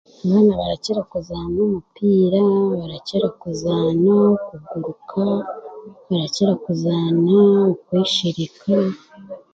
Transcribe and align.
Abaana 0.27 0.53
barakira 0.59 1.01
kuzaana 1.11 1.57
omupiira 1.67 2.41
barakira 2.79 3.27
kuzaana 3.41 4.11
okuguruka 4.53 5.23
barakira 6.07 6.53
kuzaana 6.63 7.35
okweshereka 7.71 8.71